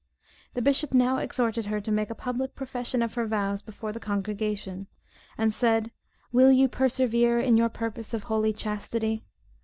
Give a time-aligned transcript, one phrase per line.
[0.55, 3.99] The bishop now exhorted her to make a public profession of her vows before the
[3.99, 4.87] congregation,
[5.37, 5.91] and said,
[6.31, 9.23] "Will you persevere in your purpose of holy chastity?"